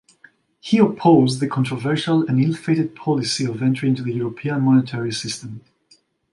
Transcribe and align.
He 0.59 0.79
opposed 0.79 1.39
the 1.39 1.47
controversial 1.47 2.25
and 2.25 2.41
ill-fated 2.41 2.95
policy 2.95 3.45
of 3.45 3.61
entry 3.61 3.87
into 3.87 4.01
the 4.01 4.11
European 4.13 4.61
Monetary 4.63 5.11
System. 5.11 5.61